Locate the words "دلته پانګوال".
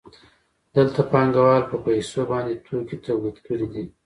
0.75-1.63